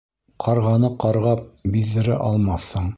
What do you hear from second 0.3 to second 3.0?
Ҡарғаны ҡарғап биҙҙерә алмаҫһың.